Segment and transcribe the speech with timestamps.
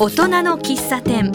[0.00, 1.32] 大人の喫茶店。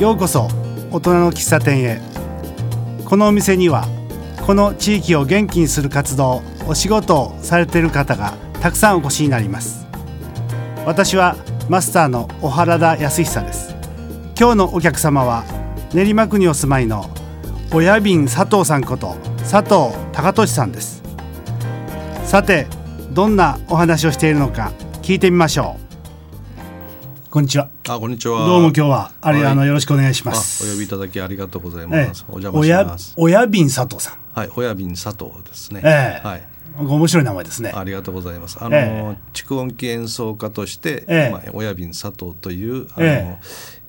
[0.00, 0.48] ようこそ
[0.90, 2.00] 大人の喫茶店へ。
[3.04, 3.86] このお店には
[4.44, 9.86] この地域を元気にする活動お仕事をされている方がたくさんお越しになります。
[10.84, 11.36] 私は
[11.68, 13.76] マスターの小原田康久です。
[14.36, 15.44] 今日のお客様は
[15.94, 17.08] 練馬区にお住まいの
[17.72, 21.02] 親瓶佐藤さんこと佐藤隆俊さんです
[22.24, 22.66] さて
[23.12, 24.72] どんなお話をしているのか
[25.02, 25.88] 聞いてみましょう
[27.30, 28.46] こんにちはあ、こんにちは。
[28.46, 32.24] どうも今日はあれ、はいあのよろしくお願いしまあすお呼びいただきありがとうございええます。
[32.28, 33.14] お邪魔します。
[33.18, 35.82] 親親瓶佐藤さんはい、親瓶佐藤ですね。
[35.84, 36.48] ええはい。
[36.78, 37.72] 面白い名前ですね。
[37.74, 38.58] ありがとうございます。
[38.60, 41.30] あの、え蓄音機演奏家として、ええ。
[41.30, 43.38] まあ、親瓶佐藤というあの、え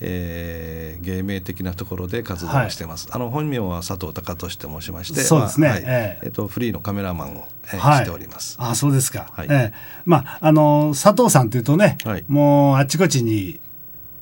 [0.02, 0.98] え。
[1.02, 3.08] ー芸名的なところで活動をしてます。
[3.12, 5.68] あの本名は佐藤隆俊と申しまして、そうですね。
[5.68, 5.84] まあはい。
[5.86, 6.26] ええ。
[6.26, 7.98] えっとフリーのカメラマンを、えーはい。
[8.00, 8.58] しております。
[8.60, 9.48] あそうですか、はい。
[9.50, 9.74] ええ。
[10.06, 12.26] まああの佐藤さんというとね、はい。
[12.28, 13.60] もうあちこちに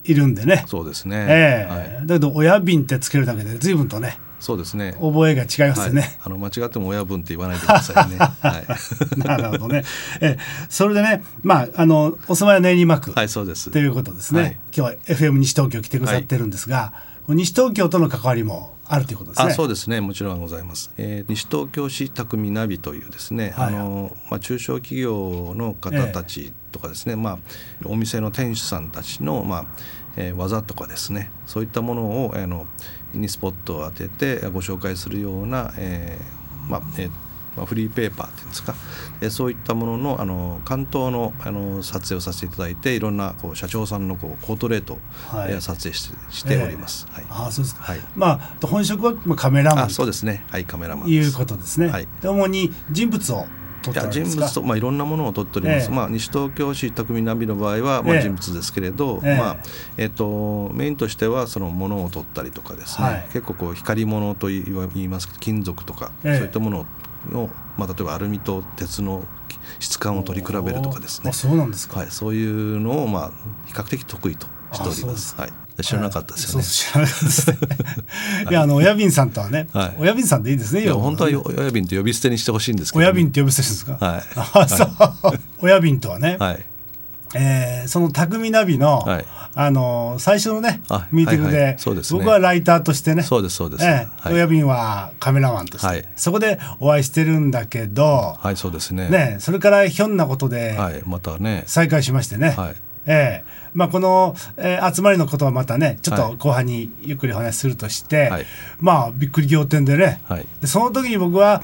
[0.04, 0.64] いるんでね。
[0.68, 1.26] そうですね。
[1.30, 1.72] ええ。
[1.72, 2.08] はい。
[2.08, 4.96] だけど親瓶ってつけるだけで随分とねそうですね。
[5.00, 6.20] 覚えが違いますよはいね、。
[6.24, 8.18] あの間違っても親分って言わないでくださいね。
[8.20, 9.20] はい。
[9.20, 9.84] なるほどね、
[10.22, 13.72] ええそれでねまああのお住まいは練馬区、はい、そうです。
[13.72, 16.94] ということですね、はい今日は FM 西東京来てくださってるんですが、
[17.28, 27.38] 西東京との関わりもあるということですねあそうですねもちろんございます、えー西東京市匠ナビというですね、はいあのまあ、中小企業の方たちとかですね、まあ、
[27.86, 29.66] お店の店主さんたちの、まあ
[30.18, 32.68] えー技とかですねそういったものをあの
[33.14, 37.12] にスポットを当ててご紹介するような、えーまあえー
[37.56, 38.76] まあ、フリーペーパーっていうんですか、
[39.22, 45.54] えーそういったもののあの関東のあの撮影をさせていただいていろんなこう社長さんのこうポートレートを、はい。
[45.54, 47.08] えー撮影してしております。
[47.12, 47.26] はい。
[47.30, 48.00] あそうですか、はい。
[48.16, 50.46] まあ本職はまあカメラマンあそうとですね。
[50.52, 52.08] はいカメラマンいうことですね、はい。
[52.22, 53.48] で主に人物を
[53.92, 55.96] いや人物と、まあ、いろんなものを撮っております、ええ。
[55.96, 58.22] まあ、西東京市匠ナビの場合は、まあ、ええ。
[58.22, 59.38] 人物ですけれど、ええ。
[59.38, 59.58] まあ
[59.98, 63.24] えっとメインとしてはそのものを撮ったりとかですね、はい。
[63.34, 66.38] 結構こう光り物と言い言いますけど金属とか、ええ。
[66.38, 66.86] そういったもの
[67.32, 69.24] の、まあ、例えばアルミと鉄の
[69.80, 71.30] 質感を取り比べるとかですね。
[71.30, 73.32] あそうなんですか、はい、そういうのを、まあ、
[73.66, 75.36] 比較的得意としております。
[75.38, 75.52] あはい、
[75.84, 76.64] 知らなかったですよね。
[76.64, 77.58] そう知らなかったですね。
[78.52, 79.96] いやあの親瓶さんとはね、はい。
[80.00, 84.24] 親瓶さんでいいですねいや本当はよ親瓶って呼び捨てにしてほしいんですけど、親瓶って呼び捨てですか、はい。
[84.36, 86.66] あそう、親瓶とはね、はい。
[87.36, 89.26] えーその匠ナビの、はい。
[89.60, 91.78] あの最初のねあミーティングで,、
[92.12, 93.84] 僕はライターとしてねそうですそうです。
[93.84, 94.34] ええはい。
[94.36, 96.06] 親瓶はカメラマンとして、はい。
[96.16, 99.10] そこでお会いしてるんだけど、はいそうですね。
[99.10, 101.64] ね、それからひょんなことではいまたね。
[101.66, 102.76] 再会しましてね、はい。
[103.08, 108.46] ええまあ、この、えー集まりのことはまたねちょっはいと後半にゆっくりお話しするとして、はい。
[108.80, 110.48] まあびっくり仰天でね、はい。
[110.60, 111.62] でその時に僕は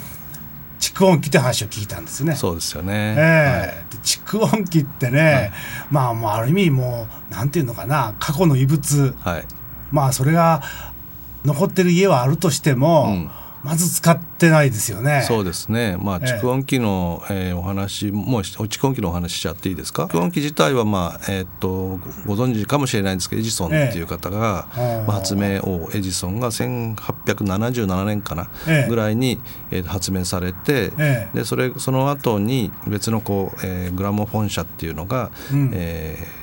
[0.80, 2.36] 蓄音機って話を聞いたんですね。
[2.36, 5.52] そうですよね、ええで蓄音機ってね、
[5.90, 9.16] まあもうある意味もうなんていうのかな過去の遺物。
[9.22, 9.46] はい、はい。
[9.92, 10.62] まあそれが
[11.44, 13.32] 残ってる家はあるとしても、うん
[13.64, 15.24] まず使ってないですよね。
[15.28, 16.40] そうですね、まあ、ええ。
[16.42, 19.76] 蓄音機の、えーお話もうし蓄音機のお話しちゃっていい。
[19.76, 28.90] ですか蓄音機自体は、まあえーっとご存知かもしれないんですけどエジソンっていう方が、ええまあ、発明王エジソンが1877年かな、ええ。
[28.90, 29.40] ぐらいに、
[29.72, 31.38] えー発明されて、ええ。
[31.40, 35.72] でそれその後に別のこう、えーグラモフォン車っていうのが、うん。
[35.74, 36.43] えー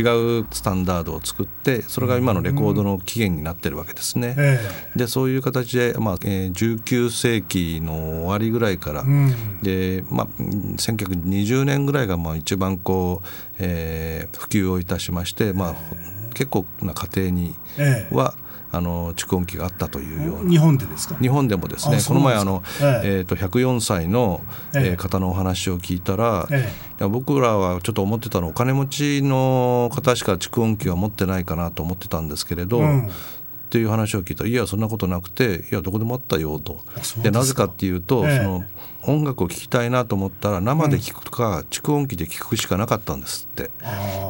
[0.00, 4.34] 違うスタンダードを作ってそれが今のレコードの起源になってるわけですね。
[4.38, 4.58] え
[4.96, 9.60] でそういう形で、まあえー19世紀の終わりぐらいから、えうん。
[9.62, 13.28] でまあ、うん1920年ぐらいがまあ一番こう、
[13.58, 15.74] えー普及をいたしまして、まあ、
[16.34, 18.14] 結構な家庭にええ。
[18.14, 18.34] は
[18.74, 20.50] あの蓄音機があったというような。
[20.50, 21.16] 日本でですか？
[21.20, 23.16] 日本でもですねこの前あの、ええ。
[23.18, 24.40] えー、と104歳の、
[24.74, 26.48] え方のお話を聞いたら、
[27.08, 33.08] 僕らはちょっと思ってたのお金持ちの方しか蓄音機は持ってないかなと思ってたんですけれど、うん。
[33.08, 33.10] っ
[33.74, 36.80] ていう話を聞いたら「いやそんなことなくていやどこでもあったよ」と。
[37.24, 38.36] でなぜかっていうと、ええ。
[38.38, 38.64] その
[39.02, 43.70] 音楽を聴きたいなと思ったら生で聴くか、蓄音機で聴くしかなかったんですって。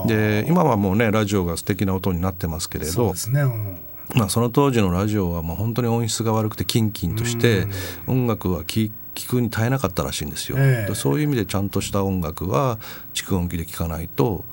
[0.07, 3.79] で今はもうねラジオが素敵な音になってますけれどそうですね、うん
[4.15, 7.67] まあ、その当時のラジオはもう本当に音質が悪くてキンキンとして
[8.07, 10.89] 音楽は聴聞くに耐えなかったらしいんですよ、ええ。
[10.89, 12.79] でそういう意味でちゃんとした音楽は
[13.13, 14.45] 蓄音機で聴かないと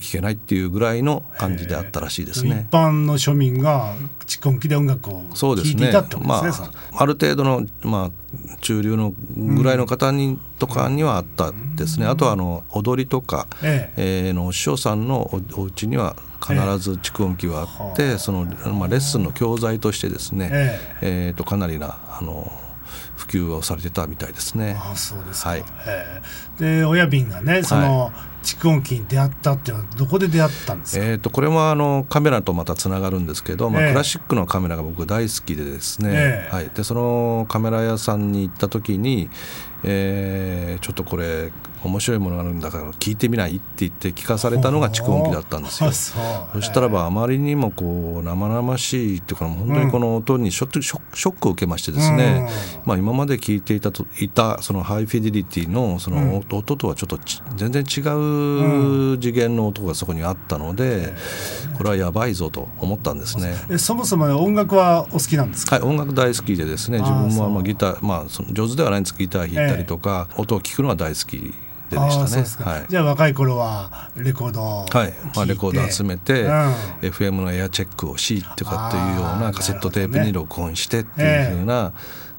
[0.00, 2.66] 聞けないっていうぐらいの感じであったらしいですね。
[2.68, 3.94] 一般の庶民が
[4.26, 6.68] 蓄音機で音楽を聴いていたってことですね。
[6.92, 12.06] まあ、ある程度の、まあ、中流のぐらいの方に、とかにはあったですね。
[12.06, 14.30] あとはあの踊りとか、ええ。
[14.30, 22.52] ー、の師匠さんのおお家には必ず蓄音機はあって、えー、そのまあレッスンの教材としてですね、えー、えーとかなりなあの
[23.16, 24.76] 普及をされてたみたいですね。
[24.78, 25.64] あそうですはい、
[26.58, 28.12] で親瓶がねその、
[28.42, 39.30] 蓄音機に出会ったっていうのはどこで出会ったんですか、えーと、これはあのカメラとまたつながるんですけど、まあ、クラシックのカメラが僕大好きでですね、えー、はい、でそのカメラ屋さんに行った時に、
[39.84, 41.52] えー、ちょっとこれ
[41.82, 43.56] 面白いものがあるんだから聞いてみない？
[43.56, 45.92] って言って聞かされたのが蓄音機だったんですよ。
[45.92, 52.48] そしたらばあまりにもこう生々しいっていうか本当にこの音にショックを受けましてですね、
[52.86, 57.18] まあ、今まで聞いていたといたそのハイフィデリティのその音とはちょっと
[57.56, 61.12] 全然違う次元の音がそこにあったので、
[61.76, 63.78] これはやばいぞと思ったんですね。
[63.78, 69.14] そもそも音楽はお好きなんですか、はい、音楽大好きでですね自分もまあギター、まあ、上手ではないんです。
[69.18, 71.52] ギター弾いたりとか、音を聞くのは大好き
[71.90, 72.70] でしたね。
[72.70, 76.50] はい、じゃあ若い頃はレコードをはい、まあ、レコード集めて、うん、
[77.02, 81.92] FM のエアチェックをしとかっていうようなカセットテープに録音してっていうふうな、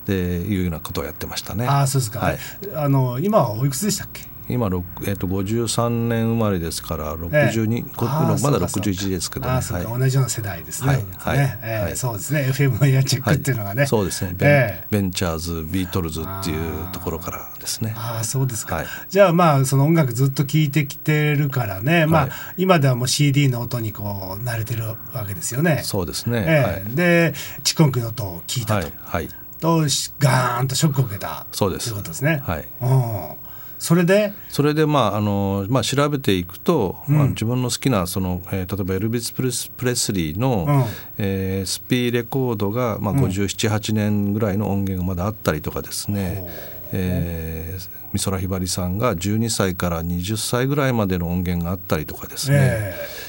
[0.06, 1.68] でいうようなことをやってましたね。
[1.68, 2.38] あそうですか、はい、
[2.76, 4.35] あの今はおいくつでしたっけ？
[4.47, 7.81] 今、えー、と53年生まれですから62、え。
[7.81, 10.89] ー、まだ61ですけど、ね、はい、同じような世代ですね。
[11.18, 11.38] はい。
[11.38, 11.59] はい。
[11.63, 12.42] えー、そうですね。
[12.51, 14.36] FM のエアチェックっていうのがね、はい、そうですね。
[14.38, 17.95] ベンえー、ベンチャーズビートルズっていうところからですね。
[17.97, 24.97] あそうですか、はい、じゃあまあその音楽ずっと聴いてきてるからね、まあ、今ではもう CD の音にこう慣れてるわ
[25.27, 25.81] けですよね。
[25.83, 27.33] そうですね、えー、で
[27.63, 28.88] 蓄音機の音を聞いたと。
[29.03, 29.30] はい。
[29.59, 29.80] と
[30.19, 31.47] ガーンとショックを受けた。
[31.51, 31.86] そうです。
[31.86, 32.44] ということですね。
[32.45, 33.44] はい、うん
[33.77, 34.33] それで？
[34.50, 39.69] それでまああの、まあ、調べていくと、うん、まあ、自分の好きなその、えー、例えばエルビス・プレス
[40.13, 40.83] リーの、うん、
[41.18, 46.48] えー、スピーレコードが、まあ、578、年ぐらいの音源がまだあったりとかですね、
[46.94, 53.25] えー、美空ひばりさんが12歳から20歳ぐらいまでの音源があったりとかですね、えー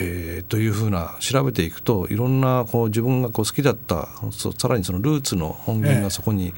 [0.00, 4.08] えー、というふうな調べていくといろんなこう自分がこう好きだった
[4.56, 6.54] さらにそのルーツの音源がそこに、えー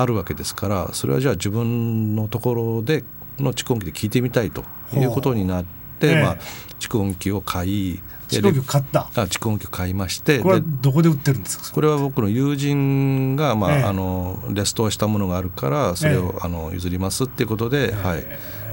[0.00, 3.04] あるわけですからそれはじゃあ自分のところで
[3.38, 4.64] の蓄音機で聞いてみたいと
[4.94, 5.64] いうことになっ
[6.00, 6.38] て、えまあ、
[6.78, 9.00] 蓄音機を買い蓄音機買った。
[9.00, 11.72] あ蓄音機を買いましてこれはどこで売ってるんですか？
[11.72, 18.26] これは僕の友人が、まあ、えあのレストアしたものがあるからそれを、え、あの譲りますっていうことで、はい、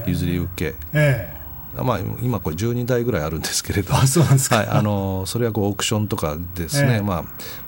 [0.06, 1.34] 譲り受け、え
[1.84, 3.94] まあ、今これ12台ぐらいあるんですけれど。
[3.94, 7.24] あそうなんですか、はい、あのそれはこうオークションとかですね、まあ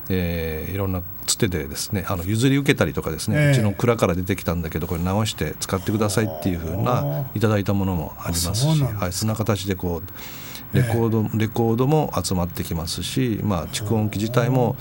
[0.08, 14.76] えー、いろんなつてでですねあの譲り受けたりとかですね、うちの蔵から出てきたんだけどこれ直して使ってくださいっていうふうないただいたものもありますしはい、そんな形でこうレコード、レコードも集まってきますし、まあ、蓄音機自体も、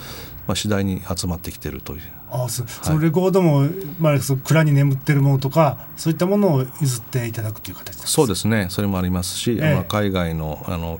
[0.47, 2.01] まあ、次第に集まってきてるという。
[2.29, 3.67] あそそのレコードも、
[3.99, 8.67] まあ、その蔵に眠ってるものとかそういったものを譲っていただくという形そうですね。
[8.69, 10.99] それもありますし、ええ、まあ、海外のあの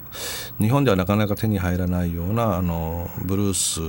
[0.59, 3.81] 日本ではなかなか手に入らないようなあのブルース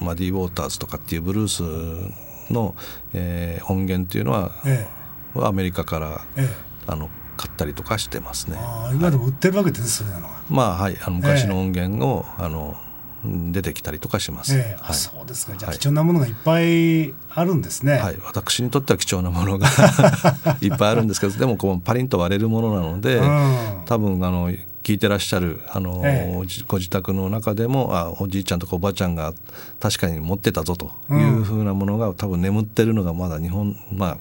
[0.00, 2.74] マディ・ウォーターズとかっていうブルースの、
[3.12, 4.88] えー、音源っていうのは、え
[5.36, 6.48] え、アメリカから、ええ、
[6.86, 8.56] あの買ったりとかしてますね。
[8.92, 10.18] 今でも売ってるわけですね、は。
[10.18, 10.98] い、まあはい。
[11.02, 12.76] あの昔の音源を、あの
[13.24, 14.56] 出てきたりとかします。
[14.56, 15.56] えーはい、そうですか。
[15.56, 17.94] じゃあ貴重なものがいっぱいあるんですね。
[17.94, 19.68] はい、私にとっては貴重なものが
[20.60, 24.50] いっぱいあるんですけど、でもこうパリンと割れるものなので、うん、多分あの
[24.82, 29.32] 聞いてらっしゃるあの、えー、ご自宅の中でもあおじいちゃんとかおばあちゃんが
[29.80, 34.18] 確かに持ってたぞというふうなものが、うん、多分眠ってるのがまだ日本まあ、うん、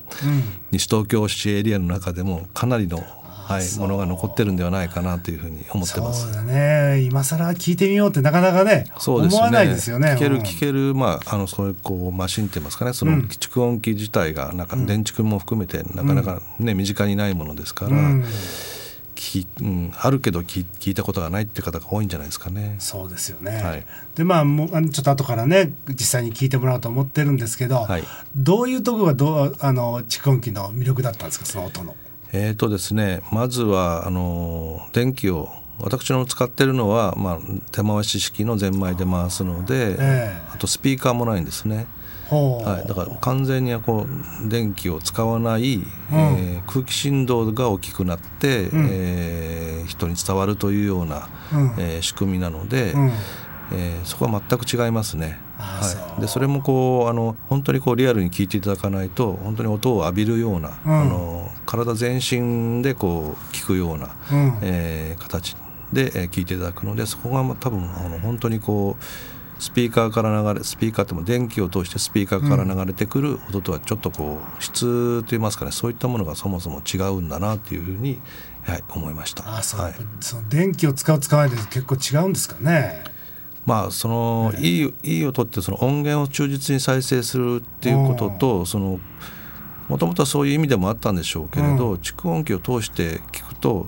[0.71, 3.03] 西東京市エリアの中でもかなりの
[3.51, 6.23] はい、ものが残ってるんではないかなというふうに思ってます。
[6.23, 7.01] そうだね。
[7.01, 10.11] 今更聞いてみようってなかなかね、そうですね思わないですよね。
[10.11, 17.91] 聞ける聞けるまああのそういうこうマシンって言いますかね、その蓄音機自体がなんか電池も含めてなかなかね、身近にないものですから。
[17.91, 18.25] うん
[19.13, 22.77] きうん、あるけど聞聞いたことがないって方が多いんじゃないですかね。
[22.79, 28.03] そうですよね、はい、でまあもうちょっと後からね実際に聞いてもらおうと思ってるんですけど、はい、
[28.35, 31.45] どういうところがどうあの蓄音機の魅力だったんですか？
[31.45, 31.95] その音の。
[32.33, 37.39] えーとですね、まずはあの電気を私の使ってるのは、まあ、
[37.71, 41.87] 手回し式のゼンマイで回すので、えー、あとスピーカーもないんですね。
[42.31, 45.83] はい、だから完全にこう電気を使わない、うん、
[46.13, 53.11] えー、空気振動が大きくなって、うん、えー、人に伝わるというような、うん、えー、仕組みなので、うん、
[53.71, 55.39] えーそこは全く違いますね。
[55.57, 61.01] はい、でそれもこうあの本当にこうリアルに聞いていただかないと本当に音を浴びるような、うん。
[61.01, 64.57] あの体全身でこう聞くような、うん。
[64.61, 65.55] えー形
[65.93, 69.03] で、えー聞いていただくのでそこがまあ多分あの本当にこう
[69.61, 78.19] スピーカーから流れスピーカーっても電気を通してスピーカーから流れてくる音とはちょっとこう質といいますかねそういったものがそもそも違うんだなっていうふうに、
[78.63, 79.57] はい、思いました。
[79.57, 79.93] あそう、はい。
[80.19, 83.03] その電気を使う使わないで結構違うんですかね
[83.65, 88.99] まあそのいいいい音ってその音源を忠実に再生するっていうこととその
[89.87, 93.87] もともとはそういう意味でもあったんでしょうけれど、蓄音機を通して聞くと、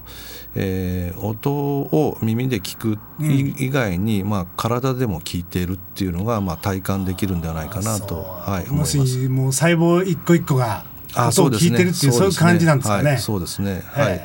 [0.53, 9.07] えー音を耳で聞くい以外に、まあ、体でも聞いているっていうのが、まあ、体感できるんではないかなと、はい、思いもます。
[9.07, 10.83] しもう細胞一個一個が
[11.15, 13.11] あ音を聞いてるっていうそういう感じなんですかね。
[13.11, 13.81] はい、そうですね。
[13.85, 14.21] はいへ。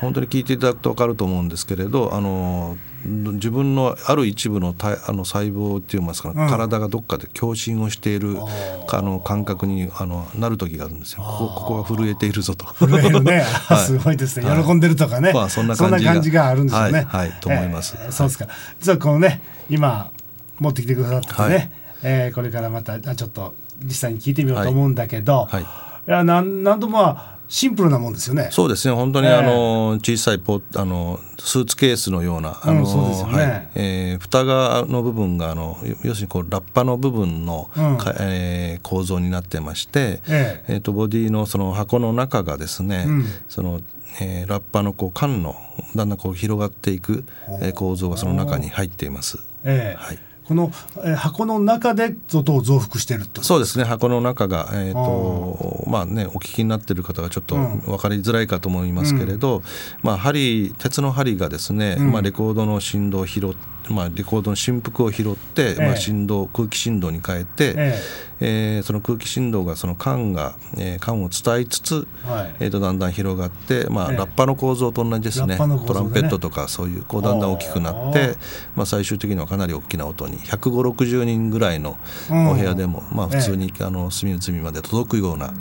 [0.00, 6.48] 本当に聞いていただくと分かると思うんですけれど、あの自分のある一部の体あの細胞っていいますか、うん。
[6.48, 8.36] 体がどっかで共振をしている
[8.90, 11.22] あの感覚にあのなる時があるんですよ。
[11.22, 12.66] ここここが震えているぞと。
[12.66, 13.78] 震えるね、 はい。
[13.78, 14.64] すごいですね、はい。
[14.64, 16.44] 喜んでるとかね、まあそんな感じが。
[16.44, 16.92] があるんですよね。
[16.92, 17.04] はい。
[17.04, 17.32] はい。
[17.40, 17.96] と思います。
[18.00, 18.48] えーそうですか。
[18.80, 20.10] 実はこのね、今
[20.58, 21.70] 持ってきてくださってね、はい。
[22.02, 25.62] えーこれからまたあちょっと実際に聞いてみようと思うんだけど、はい。
[25.62, 25.66] い。
[26.06, 28.48] やなんなんともまあシンプルなもんですよね。
[28.50, 28.94] そうですね。
[28.94, 29.34] 本当に、ええ。
[29.34, 33.38] あの小さいポあのスーツケースのようなあの、うんね。
[33.38, 33.68] はい。
[33.74, 37.98] えー蓋がの部分があの要するにこうラッパの部分の、うん。
[37.98, 40.74] かえー構造になってまして、ええ。
[40.74, 43.24] えー、とボディのその箱の中がですね、うん。
[43.48, 43.80] その
[44.20, 45.56] えーラッパのこう管の
[45.94, 47.24] だんだんこう広がっていく、
[47.60, 49.38] えー構造がその中に入っています。
[49.64, 50.02] ええ。
[50.02, 50.70] はいこの、
[51.04, 53.42] えー箱の中で音を増幅してるってこと。
[53.44, 53.84] そうですね。
[53.84, 57.80] 箱の中が、えーとまあね、お聞きになっている方がちょっとうん。
[57.80, 59.62] 分かりづらいかと思いますけれど、
[60.02, 62.12] まあ、針鉄の針がですね、うん。
[62.12, 65.88] まあ、レコードの振動を拾って、まあ、レコードの振幅を拾って、まえ。
[65.88, 67.98] えあ、振動空気振動に変えて、え
[68.40, 68.80] え。
[68.80, 72.54] ーその空気振動がその管が、えー管を伝えつつ、はい。
[72.60, 74.16] えー、とだんだん広がって、まあええ。
[74.16, 75.58] ラッパの構造と同じですね。
[75.58, 75.58] ね。
[75.58, 78.36] トランペットとかそういうこうだんだん大きくなっあて、
[78.74, 81.96] まあ、最終的にはかなり大きな音に15060人ぐらいの
[82.30, 82.48] うん。
[82.50, 85.54] お部屋でも、まあ、普通に、あの隅の隅まで届くような、ん。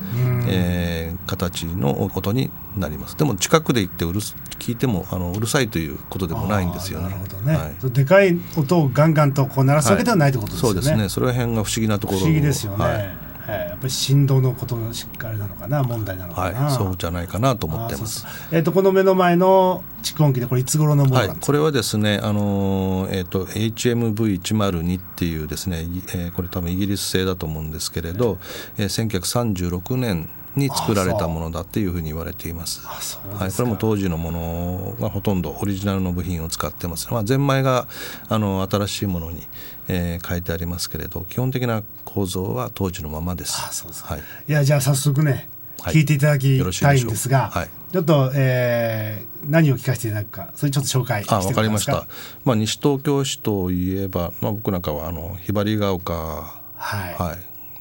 [0.47, 3.17] えー形の音になります。
[3.17, 7.09] でも近くで行ってうるす聞いてもあのうるさいということでもないんですよね。
[7.09, 7.91] なるほどね、はい。
[7.91, 10.73] でかい音をガンガンとこう鳴らすわけではないってことですよね。
[10.73, 11.09] そうですね。
[11.09, 12.85] それら辺が不思議なところ不思議ですよね。
[12.85, 16.61] はいはいやっぱり振動のことのしっかりなのかな問題なのかな。
[16.65, 21.45] はい、そうじゃないかなと思ってますえっ、とこの目の前の蓄音機でこれいつ頃のものはないん、ですか？
[21.47, 28.37] これはですね、あのーえー、と HMV102 っていうですね、いえーこれ多分イギリス製だと思うんですけれど、
[28.77, 32.85] えー、1936年に作られたものだっていうふうに言われています。
[32.85, 37.11] はい、これも当時のものがほとんどオリジナルの部品を使ってます。
[37.11, 37.87] まあ、ゼンマイが
[38.29, 39.47] あの新しいものに、
[39.87, 43.61] えー書いてありますけれど基本的な構造は当時のままです。
[43.67, 44.13] あそうですか。
[44.13, 45.49] はいい、やじゃあ早速ね、
[45.81, 51.77] はい聞いていただきたいんですが、はいちょっと、えー何を聞かせていただくかそれちょっと紹介してあ、わかりま。
[51.77, 52.07] した。
[52.45, 57.13] まあ、西東京市といえば、まあ、僕なんかはあのひばりが丘はい。
[57.15, 57.37] はい、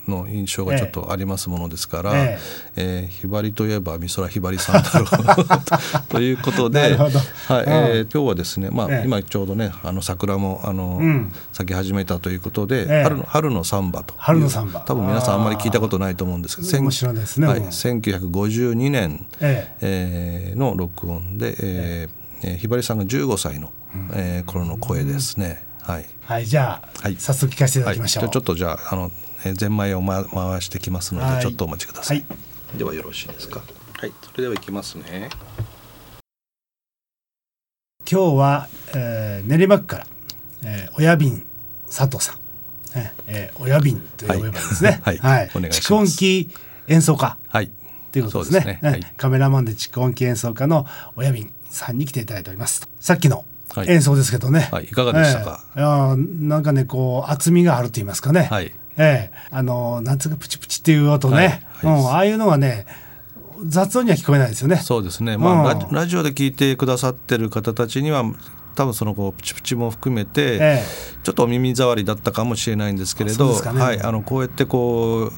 [0.09, 2.39] の印象がちょっとありますものですから、え
[2.77, 3.09] え。
[3.09, 7.09] ーひばりといえば美空ひばりさんだろうということで、 はいうん。
[7.09, 9.07] えー今日はですね、まあええ。
[9.07, 11.33] 今ちょうどねあの桜もあの、うん。
[11.53, 13.03] 咲き始めたということで、ええ。
[13.05, 14.81] 春の春のサンバという春のサンバ。
[14.81, 17.47] 多分皆さんあんまり聞いたことないと思うんですけど面白いですね。
[17.47, 20.53] はい、うん1952年、ええ。
[20.57, 23.73] ーの録音で、えーえーひばりさんが15歳の、
[24.15, 25.65] えー頃の声ですね。
[25.83, 26.05] はい。
[26.25, 27.17] はいじゃあ、はい。
[27.19, 28.23] 早速聞かせていたはい、だきましょう。
[28.23, 29.11] じゃあちょっとじゃああの
[29.45, 31.43] えーゼンマイを、ま、回してきますので、はい。
[31.43, 32.37] ちょっとお待ちください、は
[32.75, 32.79] い。
[32.79, 33.61] ではよろしいですか？
[33.99, 34.13] はい。
[34.23, 35.31] それではいきますね。
[38.11, 40.07] 今日は、えー練馬区から、
[40.65, 41.47] えー、親瓶
[41.87, 45.01] 佐藤さん、ねえー、親瓶と呼べばいいですね。
[45.03, 45.19] はい。
[45.19, 45.51] はい。
[45.55, 45.93] お願いします。
[45.93, 46.51] 蓄音機
[46.89, 47.37] 演奏家。
[47.49, 47.71] はい。
[48.11, 48.81] ということですね。
[48.83, 49.01] はい。
[49.01, 52.89] ねカメラマンで蓄音機演奏家の親瓶さんに来ていただいております。
[53.01, 53.45] さっきの
[53.75, 53.91] はい。
[53.91, 54.69] 演奏ですけどね。
[54.71, 54.85] はい。
[54.85, 55.65] いかがでしたか？
[55.77, 58.43] えーいやーなんかねこう厚みがあると言いますかね。
[58.43, 59.39] はいええ。
[59.51, 61.51] あのなんつうかプチプチっていう音ね、はいは
[61.99, 62.01] い。
[62.01, 62.87] うん、ああいうのはね
[63.67, 64.77] 雑音には聞こえないですよね。
[64.77, 65.95] そうですね、まあうん。
[65.95, 68.25] ラジオで聞いてくださってる方たちには
[68.75, 70.83] 多分そのこうプチプチも含めて、え
[71.23, 73.81] ちょっとお耳障りだったかもしれないんですけれど、ね。
[73.81, 75.33] はい、あのこうやってこう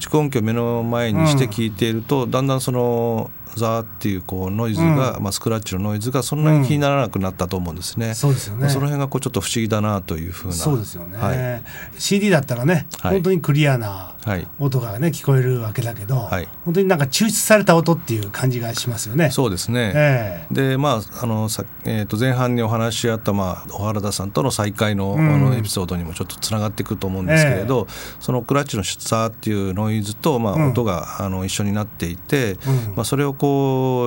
[0.00, 8.08] 蓄音機を目の前にして聞いていると、だんだんそのザーっていうこうノイズが、うん、まあ、スクラッチのノイズがそんなに気にならなくなったと思うんですね。
[8.08, 8.68] うん、そうですよね。
[8.68, 10.54] その辺がこうちょっと不思議だなというふうな。
[10.54, 11.18] そうですよね。
[11.18, 11.62] はい、
[11.98, 14.14] CD だったらね、はい、本当にクリアな
[14.58, 19.30] 音がね聞こえるわけだけど、はい、本当になんか抽出された音っていう感じがしますよね。
[19.30, 19.92] そうですね。
[19.94, 32.56] えー、でまああのさえっ、ー、と前半にお話しあったまあ小原田さんとの再会の,、あのエピソードにもちょっとつながっていくと思うんですけれど、えー、そのクラッチのザーっていうノイズとまあ音が、あの一緒になっていて、
[32.94, 33.47] まあそれをこう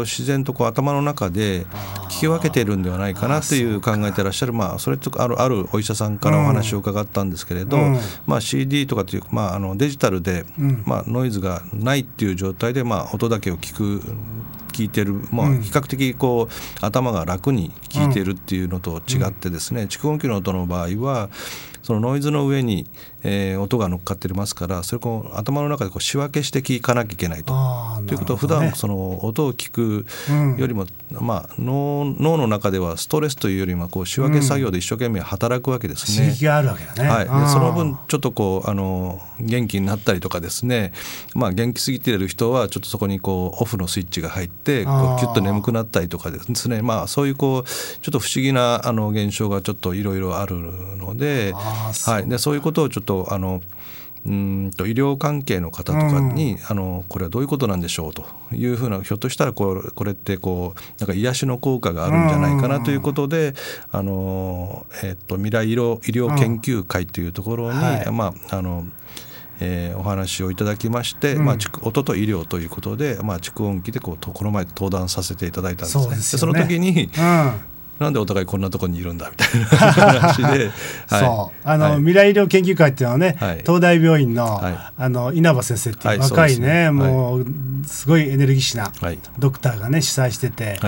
[0.05, 1.65] 自然とこう頭の中で
[2.09, 4.53] 聞き分けているんではないかなという考えてらっしゃる。
[4.53, 7.77] まあそれとあるあるお医者さんからお話を伺ったんですけれど、
[8.25, 10.45] まあ CD とかというまああのデジタルで、
[10.85, 14.01] まあノイズがないっていう状態でまあ音だけを聞く
[14.71, 21.29] 聞いてる、まあ、比較的こう頭が楽に聞いてるっていうのと違ってですね、蓄音機の音の場合は
[21.83, 22.87] そのノイズの上に、
[23.23, 27.53] えー、音が乗っかってますからそれを頭の中でこう仕分けして聞かなきゃいけないと。
[28.07, 30.05] ということは普段その音を聞く
[30.57, 36.27] よりも、うん、まあ、脳脳の中ではストレスというよりもこう仕分け作業で一生懸命働くわけですね。
[36.27, 37.09] 刺激があるわけだね。
[37.09, 40.93] はい、でその分ちょっとこうあの元気になったりとかですね、
[41.35, 47.69] まあ、元気すぎている人はちょっとそこにこうオフのスイッチが入ってこうキュッと眠くなったりとかですね、まあ、そういうこう
[48.01, 50.55] ちょっと不思議なあの現象がちょっといろいろある
[50.97, 51.53] ので。
[51.53, 53.61] はい、でそういうことをちょっとあの
[54.25, 63.55] うんと医療関係の方とかに、うん、あのこれはどういうことなんでしょうというふうなひょっとしたらこれこれってこうなんか癒しの効果があるんじゃないかなということで、
[63.91, 67.83] あのえっと未来医療医療研究会というところに、うん。
[67.83, 68.85] はい、まああの
[69.63, 76.03] えー、お話をいただきまして、うん、まあ、音と医療ということで、まあ、蓄音機でこうこの前登壇させていただいたんですね。
[76.03, 77.09] そで、ね、その時に、うん、
[78.01, 80.71] なんでお互いこんなところにいるんだみたいな話で、 はい、
[81.07, 81.57] そう。
[81.63, 84.59] あの、はい、未来医療研究会っていうのはね、はい、東大病院の,、
[84.97, 87.45] あの稲葉先生っていう若いね,、もう
[87.85, 88.91] すごいエネルギッシュな
[89.37, 90.79] ドクターがね主催してて、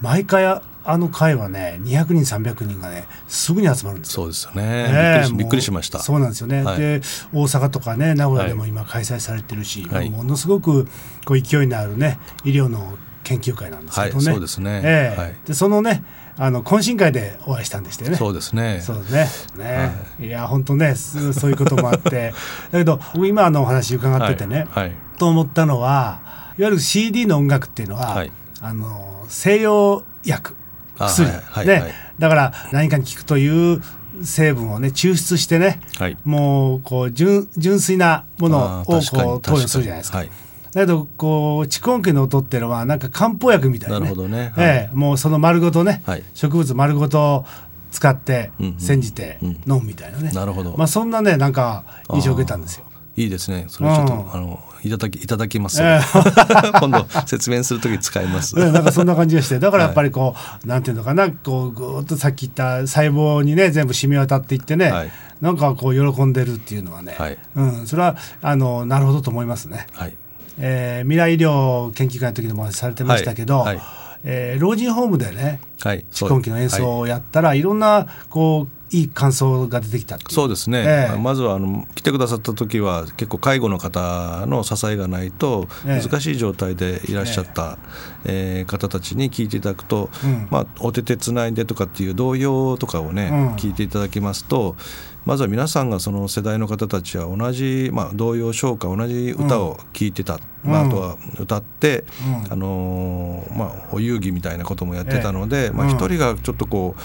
[0.00, 0.46] 毎回
[0.84, 5.98] あの会はね200人300人がねすぐに集まるんですそうですよね、えー、びっくりしました。
[6.00, 7.00] そうなんですよね、はい、で
[7.32, 10.88] 大阪とかね名古屋でも今開催されてるし、はい、ものすごく
[11.24, 16.04] こう勢いのあるね医療の研究会なんですけどね、はい、そうですね、えーでそのね
[16.38, 18.16] あの懇親会でお会いしたんでしたよね。
[18.16, 18.80] そうですね。
[18.80, 19.64] そうですね。
[19.64, 19.76] ね、
[20.18, 22.32] はい、いや本当ね そういうこともあって。
[22.70, 24.84] だけど今のお話伺っててね、はい。
[24.84, 26.20] はい、と思ったのは
[26.58, 28.24] いわゆる CD の音楽っていうのは、
[28.60, 30.56] あの西洋薬
[30.96, 33.82] 薬、ね、だから何かに効くという
[34.22, 35.80] 成分をね抽出してね、
[36.24, 39.02] もうこう純純粋なものをこう
[39.40, 40.24] 投与するじゃないですか。
[40.72, 47.44] だけどこう蓄音機の音っていうのはなんか漢方薬みたいな、ね、なるほどね、はい、ええ、もうその丸ごとね、はい、植物丸ごと
[47.90, 52.86] 使って煎じて飲むみたいなね、なるほど、まあ、そんなねなんか印象を受けたんですよ。
[53.14, 53.66] いいですね。
[53.68, 58.56] それちょっと、うん、あのいただきいただきます、えー、 今度説明するとき使います。
[58.56, 65.10] なんかそんな感じがして、だからやっぱりこう、はい、なんていうのかな、こうぐっとさっき言った細胞にね全部染み渡っていってね、はい、
[65.42, 69.86] なんかこう喜んでるっていうのはね、はい、うん、それはあのなるほどと思いますね。
[69.92, 70.16] はい。
[70.64, 73.84] えー、未来医療研究会の時でもされてましたけど、はいはい、
[74.24, 87.78] えー、老人ホームでね、はい、蓄音機の演奏をやったら、はい、いろんなこういい感想が出てきたそうですね、えー、まずはあの来てくださった時は結構介護の方の支えがないと難しい状態でいらっしゃった、
[88.24, 94.76] えー、えー、方たちに聞いていただくと、うん、まあ、お手手つないでとかっていう童謡とかをね、うん、聞いていただきますと
[95.24, 102.04] まずは皆さんがその世代の方たちは同じ、まあ、童謡唱歌同じ歌を聴いてた、うん、まあ、あとは歌って、
[102.44, 107.00] うん、あのー、まあ、お遊戯みたいなこともやってたので、えまあ、一人がちょっとこう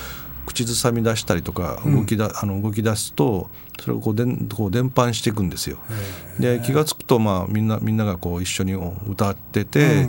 [0.47, 3.49] 口ずさみ出したりとか動きだ、あの動き出すと
[3.79, 5.77] それをこうでんこう伝播していくんですよ。
[6.39, 10.07] で気が付くと、まあ、みんなみんながこう一緒に歌ってて。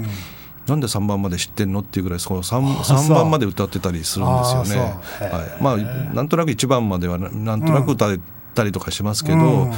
[0.68, 4.94] なんで3番まで知ってんのっていうぐらいその 3, 3番まで歌ってたりするんですよね。
[5.20, 8.18] はい、まあなんとなく1番まではなんとなく歌っ
[8.54, 9.72] たりとかしますけど、うん、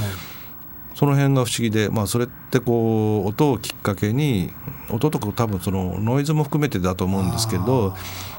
[0.95, 4.51] その辺が不思議で、まあ、それってこう音をきっかけに
[4.89, 7.95] 音とか多分そのノイズも含めてだと思うんですけど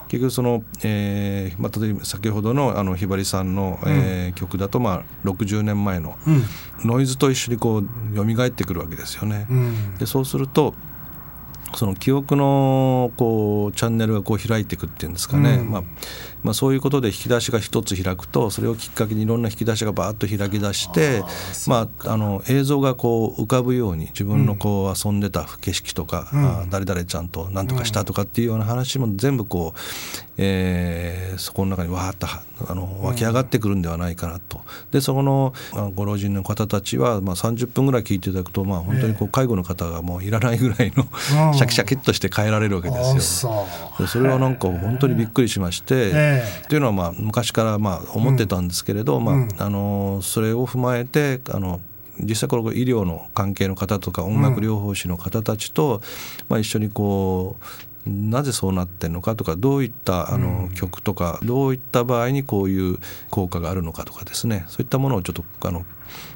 [0.09, 6.17] 結局その、えーまあ、例えば先ほどのあのひばりさんの、うん、えー、曲だと、まあ、60年前の
[6.85, 9.47] ノイズと一緒にこう蘇ってくるわけですよね。
[9.49, 10.75] うん、でそうすると
[11.75, 15.83] その記憶のこうチャンネルがこう開いていくっていうんですかね、うん、まあ
[16.42, 21.22] まあ、そういうことで引き出しが一つ開くとそれをきっかけにいろんな引き出しがバーッと開き出して
[21.66, 26.31] まあ、あの映像がこう浮かぶように自分のこう遊んでた景色とか、
[26.64, 29.78] うん、誰々ちゃんと何とかしたとかっていうような話も全部こう、
[30.38, 32.26] ええー、そこの中にわーっと
[32.68, 34.61] あの湧き上がってくるんではないかなと。
[34.90, 35.52] でそこの
[35.94, 41.05] ご老人の方たちは、まあ、30分ぐらい聞いていただくと、まあ、本当にこう介護の方がもういらないぐらいの、
[41.55, 43.66] シャキシャキっとして帰られるわけですよ。
[43.98, 46.12] でそれはなんか本当にびっくりしまして、
[46.68, 51.81] というのはまあ昔からまあ思ってたんですけれど、まあ、あのそれを踏まえてあの
[52.21, 56.03] 実際この医療の関係の方とか音楽療法士の方たちと、
[56.49, 62.99] まあ、一緒にこうなぜそうなってるのかとかどういったあの曲とかどういった場合にこういう
[63.31, 64.65] 効果があるのかとかですね。
[64.69, 65.85] そういったものをちょっとあの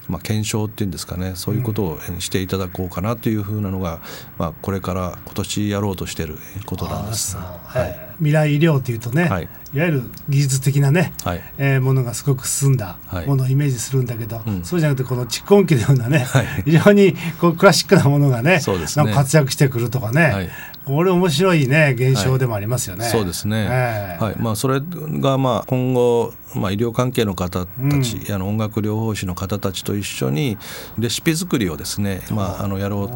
[0.08, 1.32] まあ、検証っていうんですかね。
[1.34, 4.00] そういうことをしていただこうかなというふうなのが、
[4.38, 7.36] まあ、これから今年やろうとしていることなんです。
[7.36, 19.12] はい、未来医療というとね、はい、いわゆる技術的なね、はい、えー、ものがすごく進んだものをイメージするんだけど、はいそうじゃなくてこの蓄音機のようなね、はい、非常にこうクラシックなものがねそうですね。
[19.12, 20.50] 活躍してくるとかね、はい、
[20.86, 23.06] これ面白いね現象でもありますよね。
[23.06, 24.36] そうですね、えー、はい。
[24.38, 30.56] まあ、それがまあ今後、まあ、医療関係の方たち、うん、あの音楽療法士の方たちと一緒に
[30.96, 33.10] レシピ作りをですね、まあ、あのやろ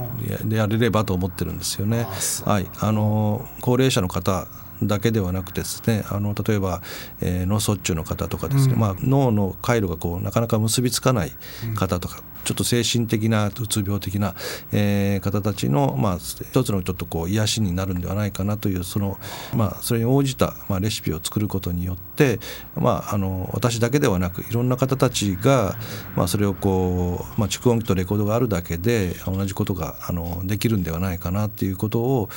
[0.51, 2.09] うやれればと思ってるんですよね。
[2.45, 4.49] はい、あの高齢者の方
[4.83, 6.83] だけではなくてですねあの例えば、
[7.21, 11.33] えー、脳卒中の方とかですね、うん、まあ、脳の回路がこうなかなか結びつかない
[11.77, 14.35] 方とか、ちょっと精神的なうつ病的な、
[14.73, 19.19] えー、方たちの、まあ、一つのちょっとこう癒しになるんではないかなというその、
[19.55, 22.40] まあ、それに応じた、まあ、レシピを作ることによって、
[22.77, 25.77] まあ、あの私だけではなくいろんな方たちが、
[26.16, 32.29] まあ、それをこう、まあ、蓄音機とレコードがあるだけで同じことがあのできるんではないかなということを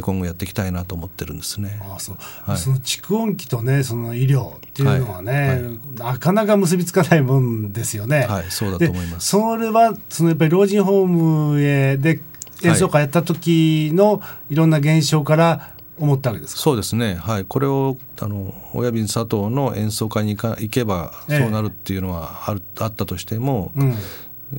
[0.00, 1.80] 今後やっていきたいなと思ってるんですね。
[1.96, 5.62] あそうはい、その蓄音機とねその医療っていうのはね、はい。
[5.62, 8.26] はい、なかなか結びつかないもんですよね。
[8.28, 9.28] はい、そうだと思います。
[9.28, 12.20] それはそのやっぱり老人ホームへで
[12.62, 14.20] 演奏会やった時の
[14.50, 23.94] いろんな現象から思ったわけですそうですね、はい、これをあの親便佐藤の演奏会に行か行けばそうなるっていうのはある、ええ、あったとしても、うん、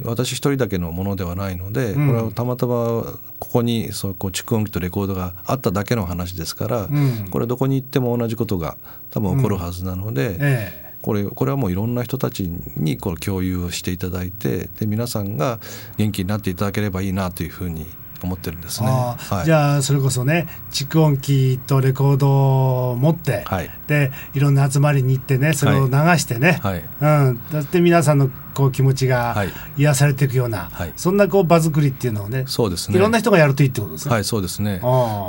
[0.03, 8.77] 私一人だけのものではないので、これはたまたまここにそうこう蓄音機とレコードがあっただけの話ですから、うん、これどこに行っても同じことが
[9.09, 10.89] 多分起こるはずなので。
[11.01, 15.61] これこれはもういろんな人たちにこの共有をしていただいてで皆さんが
[15.95, 17.85] 元気になっていただければいいなというふうに
[18.23, 29.35] 思ってるんですね、はい、じゃあそれこそね蓄音機とレコードを持って、はい、でいろんな集まりに行ってねそれを流してね、はい、うん、だって皆さんのこう気持ちが
[29.77, 32.97] 癒されていくような、はい、そんなこう場作りっていうのをねそうですね。
[32.97, 34.13] いろんな人がやるといいってことですね。
[34.13, 34.81] はいそうですね。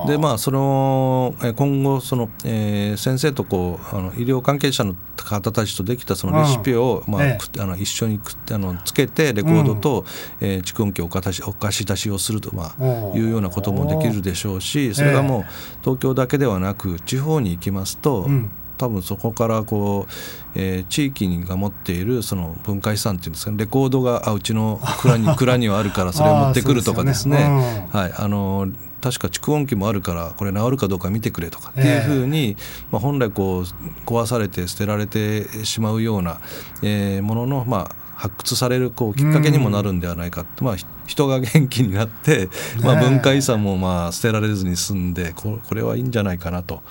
[0.08, 10.04] でまあその今後その、えー、先生とこうあの医療関係者の方たちとできたそのレシピを、まあ、ええ、あの一緒にあのつけてレコードと、
[10.40, 15.44] うん、えー、蓄音機をお貸しお貸し出しをすると、まあ、いうようなこともできるでしょうしそれがもう
[15.82, 20.12] 東京だけではなく地方に行きますと、うん多分そこからこう、
[20.54, 27.36] えー、地域が持っているその文化遺産っていうんですかねレコードがあうちの蔵に 蔵にはあるからそれを持ってくるとかですね。
[27.36, 28.12] ね、うん、はい。
[28.16, 28.68] あの
[29.02, 32.56] 確か蓄音機もあるからこれ治るかどうか見てくれとかっていうふうに、えー、
[32.90, 33.64] まあ、本来こう
[34.06, 36.40] 壊されて捨てられてしまうような、
[36.82, 40.76] えー、もののまあ発掘されるこうきっかけにもなるんではないかって、まあ、
[41.10, 42.48] 人が元気になって、
[42.82, 46.82] まあ、文化遺産もまあ捨てられずに済んでこれはいいんじゃないかなと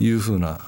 [0.00, 0.58] いうふうな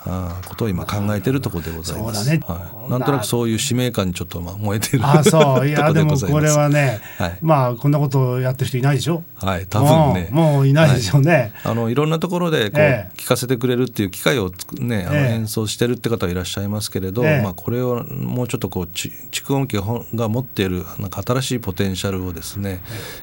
[0.46, 2.30] ことを今考えているところでございます。
[2.30, 2.40] ね。
[2.46, 5.66] はい、なんとなくそういう使命感にちょっとまあ燃えてるあそう。
[5.68, 9.24] いやでもこれはね、はい、まあこんなことをやってる人いないでしょ？
[9.36, 10.28] はい多分ね。
[10.30, 19.76] もういないでしょうね、はい、あのいろんなところでこう、え聞かせてくれるっていう機会をねあの演奏してるって方はいらっしゃいますけれど、えまあこれをもうちょっとこう蓄音機
[20.16, 22.80] が持っているなんか新しいポテンシャルをですね、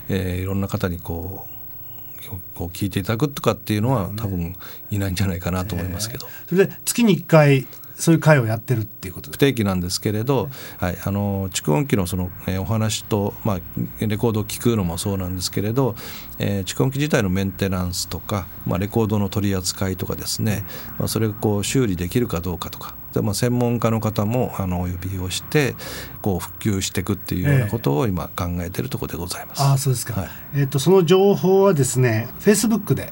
[0.09, 1.57] ええー、いろんな方にこう
[2.55, 4.55] こう聞いていただくとかっていうのは多分
[4.89, 6.27] いないんじゃないかなと思いますけど。
[6.47, 7.65] それで月に1回
[7.97, 13.59] そういう会をやってるっていうこと不定期なんですけれど、はい、あの蓄音機のその、えー、お話と、まあ、
[13.99, 15.95] レコードを聞くのもそうなんですけれど、
[16.37, 20.63] えー、蓄音機自体のメンテナンスとか、まあ、レコードの取り扱いとかですね、
[20.99, 25.75] まあ、それがこう修理できるかどうかとかで、まあ、専門家の方もあのお呼びをして
[26.21, 29.63] こう復旧していくっていうようなことを今考えているところでございます。
[29.63, 33.11] えー、あそうですか、はい、えーと、その情報はですねフェイスブックで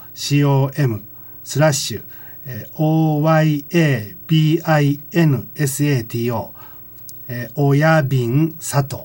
[0.77, 1.03] .com
[1.43, 2.05] スラッシュ、
[2.47, 2.75] えー、
[4.27, 6.55] oyabinsato
[7.27, 9.05] えー、親便佐藤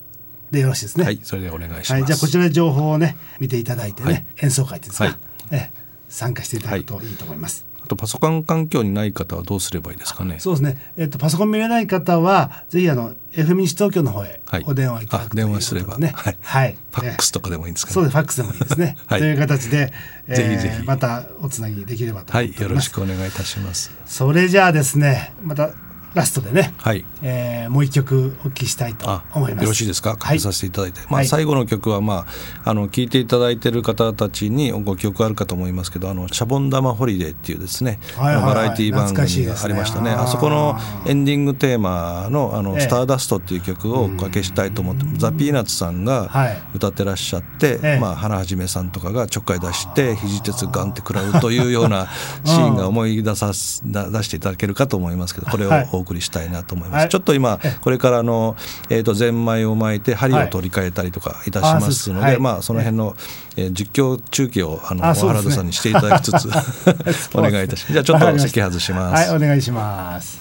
[0.51, 1.05] でよろしいですね。
[1.05, 1.93] はい、それでお願いします。
[1.93, 5.15] はい、じゃあこちらで情報をね見ていただいてね、はい、演奏会ですか、はい、
[5.51, 5.69] えー、
[6.09, 7.65] 参加していただくといいと思います。
[7.89, 10.39] とパソコン環境にない方はどうすればいいですかね？
[10.39, 10.93] そうですね。
[10.97, 16.13] えっ、とパソコン見れない方はぜひあの FM 西東京の方へはいお電話いただくあという電話すればね。
[16.15, 16.77] はいはい。
[16.91, 17.93] ファックスとかでもいいんですかね？
[17.95, 18.13] そうです。
[18.13, 18.95] ファックスでもいいですね。
[19.07, 19.91] はいという形で、
[20.27, 22.85] えーぜひぜひまたおつなぎできればとはい、よろ思っております。
[22.85, 23.91] しくお願いいたします。
[24.05, 25.71] それじゃあですね、また
[26.13, 27.05] ラストでね、はい。
[27.21, 29.63] えーもう一曲お聴きしたいとあ思います。
[29.63, 30.15] よろしいですか？
[30.17, 31.27] かけさせていただいて、まあ、はい。
[31.27, 32.25] 最後の曲は、ま
[32.65, 38.55] あ、あの聴いていただいている方たちにご記憶あるかと思いますけど「あのシャボン玉ホリデー」っていうですね、はいはいはい。
[38.55, 40.09] バラエティ番組がありましたね。
[40.11, 42.81] あーあそこのエンディングテーマの「あのええ。
[42.81, 46.57] スターダスト」っていう曲をおかけしたいと思って、ザ・ピーナッツさんがはい。
[46.73, 47.99] 歌ってらっしゃって、ええ。
[47.99, 52.07] まあ、ハナ肇さんとかがちょっかい出して肘鉄ガンって食らうというような
[52.45, 57.01] シーンが思い出さ出していただけるかと思いますけどこれをはいお送りしたいなと思います。
[57.01, 58.55] はいちょっと今これからあの、
[58.89, 63.15] えー、とゼンマイを巻いて針を取り替えたりとかいたしますので、はいあそうですはいまあ、その辺の、
[63.57, 66.49] えー実況中継をあのね原田さんにしていただきつつ
[67.37, 67.91] お願いいたします。
[67.93, 69.29] じゃあちょっと席外します。
[69.29, 70.39] はい、お願いします。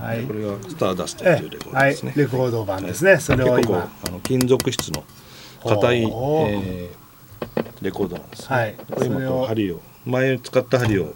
[0.00, 0.32] はいこ。
[0.32, 1.42] れがスターダストえ
[1.72, 3.18] はい、レコード版ですね。
[3.18, 3.88] それを今。
[4.06, 5.04] あの金属質の
[5.64, 7.02] 硬い、えー
[7.82, 8.56] レコードなんです、ね。
[8.56, 11.14] はいこれ今それをこう針を前使った針を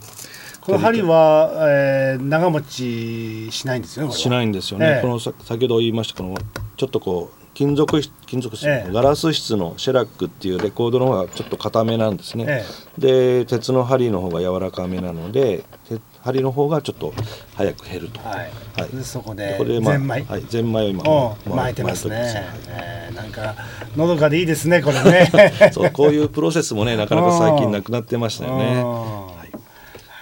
[0.67, 4.13] この針は、えー、長持ちしないんですよね。
[4.13, 5.01] しないんですよね、ええ。
[5.01, 6.37] このさ先ほど言いましたこの
[6.77, 8.93] ちょっとこう金属質金属質、ええ。
[8.93, 12.65] ガラス質のシェラックっていうレコードの方がちょっと硬めなんですね、え
[12.99, 17.15] で鉄の針の方が柔らかめなので鉄針の方がちょっと
[17.55, 18.51] 早く減ると、はい。
[18.77, 18.97] はい。
[18.97, 20.25] でそこでこれで、まあ、ゼンマイ。
[20.25, 22.17] はい、ゼンマイを今をまあ巻いてますね。
[22.17, 23.55] 巻いてえーなんか
[23.97, 25.31] のどかでいいですねこれね。
[25.73, 28.83] そうこういうプロセスもねなかなか最近なくなってましたよね、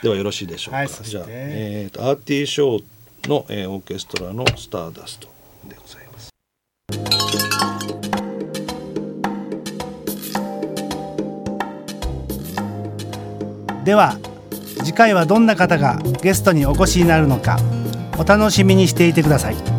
[0.04, 5.28] ではよろしいでしょうか、はいじゃあ、えーとアーティー・ショーの、えーオーケストラの「スターダスト」
[5.66, 6.28] でございます。
[13.84, 14.18] では
[14.84, 17.58] 次回はどんな方がゲストにお越しになるのか
[18.18, 19.73] お楽しみにしていてください。